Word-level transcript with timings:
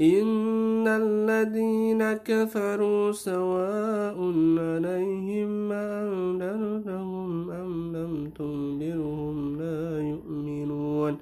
إن 0.00 0.88
الذين 0.88 2.12
كفروا 2.12 3.12
سواء 3.12 4.18
عليهم 4.58 5.72
أنذرتهم 5.72 7.50
أم 7.50 7.96
لم 7.96 8.30
تنذرهم 8.38 9.58
لا 9.58 10.00
يؤمنون 10.00 11.16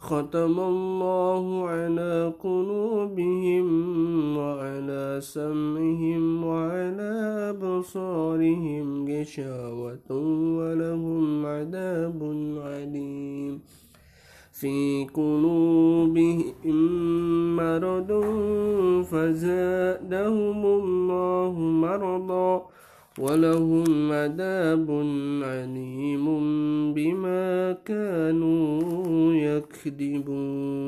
ختم 0.00 0.60
الله 0.60 1.68
على 1.68 2.32
قلوبهم 2.42 3.66
وعلى 4.36 5.18
سمعهم 5.20 6.44
وعلى 6.44 7.12
أبصارهم 7.50 9.08
غشاوة 9.08 10.10
ولهم 10.58 11.46
عذاب 11.46 12.20
عليم 12.64 13.60
في 14.60 15.06
قلوبهم 15.14 16.46
مرض 17.76 18.10
فزادهم 19.04 20.66
الله 20.66 21.54
مرضا 21.58 22.66
ولهم 23.18 24.12
عذاب 24.12 24.90
عليم 25.44 26.24
بما 26.94 27.72
كانوا 27.84 29.34
يكذبون. 29.34 30.86